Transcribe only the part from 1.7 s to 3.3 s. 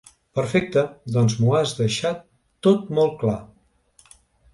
deixat tot molt